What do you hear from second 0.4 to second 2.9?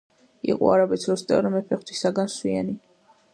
იყო არაბეთს როსტევან მეფე ღვთისაგან სვიანი